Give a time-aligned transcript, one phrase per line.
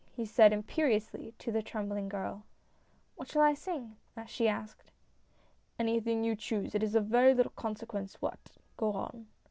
[0.15, 2.43] he said imperiously, to the trembling girl."
[3.17, 4.89] What shall I sing?" she asked."
[5.79, 9.27] Anything you choose, it is of very little consequence what— go on."